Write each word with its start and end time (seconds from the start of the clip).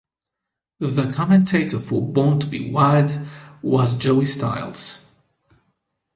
The 0.79 1.11
commentator 1.13 1.77
for 1.77 2.01
Born 2.01 2.39
to 2.39 2.47
be 2.47 2.71
Wired 2.71 3.11
was 3.61 3.99
Joey 3.99 4.25
Styles. 4.25 5.05